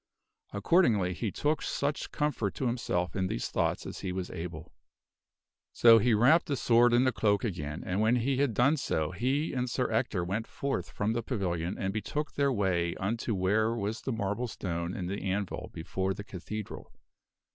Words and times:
Accordingly 0.51 1.13
he 1.13 1.31
took 1.31 1.61
such 1.61 2.09
comfort 2.11 2.55
to 2.55 2.65
himself 2.65 3.15
in 3.15 3.27
these 3.27 3.49
thoughts 3.49 3.85
as 3.85 3.99
he 3.99 4.11
was 4.11 4.31
able. 4.31 4.71
So 5.73 5.99
he 5.99 6.15
wrapped 6.15 6.47
the 6.47 6.55
sword 6.55 6.91
in 6.91 7.03
the 7.03 7.11
cloak 7.11 7.43
again, 7.43 7.83
and 7.85 8.01
when 8.01 8.15
he 8.15 8.37
had 8.37 8.55
done 8.55 8.77
so 8.77 9.11
he 9.11 9.53
and 9.53 9.69
Sir 9.69 9.91
Ector 9.91 10.23
went 10.25 10.47
forth 10.47 10.89
from 10.89 11.13
the 11.13 11.21
pavilion 11.21 11.77
and 11.77 11.93
betook 11.93 12.31
their 12.33 12.51
way 12.51 12.95
unto 12.95 13.35
where 13.35 13.75
was 13.75 14.01
the 14.01 14.11
marble 14.11 14.47
stone 14.47 14.95
and 14.95 15.07
the 15.07 15.21
anvil 15.21 15.69
before 15.71 16.15
the 16.15 16.23
cathedral. 16.23 16.91